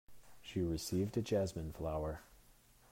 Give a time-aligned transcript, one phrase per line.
[0.41, 2.21] She received a jasmine flower.